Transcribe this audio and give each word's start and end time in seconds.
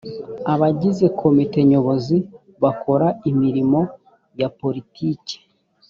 abagize 0.53 1.05
komite 1.21 1.59
nyobozi 1.69 2.17
bakora 2.63 3.07
imirimo 3.29 3.79
ya 4.39 4.49
politiki 4.59 5.35